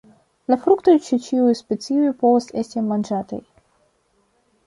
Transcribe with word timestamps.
La 0.51 0.57
fruktoj 0.61 0.93
de 1.09 1.17
ĉiuj 1.25 1.51
specioj 1.59 2.15
povas 2.23 2.49
esti 2.61 2.85
manĝataj. 2.89 3.41